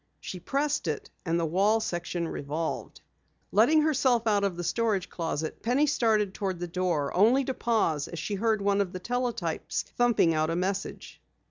[0.19, 3.01] She pressed it, and the wall section revolved.
[3.51, 8.07] Letting herself out of the storage closet, Penny started toward the door, only to pause
[8.07, 11.21] as she heard one of the teletypes thumping out a message.